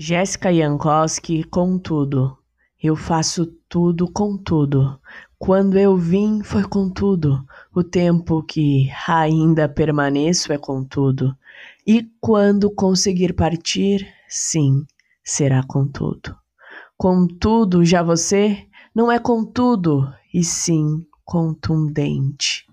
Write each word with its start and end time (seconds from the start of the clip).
Jéssica 0.00 0.54
Jankowski 0.54 1.42
contudo. 1.42 2.38
Eu 2.80 2.94
faço 2.94 3.46
tudo 3.68 4.08
contudo. 4.08 4.96
Quando 5.36 5.76
eu 5.76 5.96
vim 5.96 6.40
foi 6.44 6.62
contudo. 6.62 7.44
O 7.74 7.82
tempo 7.82 8.40
que 8.44 8.88
ainda 9.08 9.68
permaneço 9.68 10.52
é 10.52 10.56
contudo. 10.56 11.36
E 11.84 12.08
quando 12.20 12.70
conseguir 12.70 13.32
partir, 13.32 14.06
sim, 14.28 14.86
será 15.24 15.64
contudo. 15.64 16.36
Contudo, 16.96 17.84
já 17.84 18.00
você 18.00 18.68
não 18.94 19.10
é 19.10 19.18
contudo, 19.18 20.08
e 20.32 20.44
sim 20.44 21.04
contundente. 21.24 22.67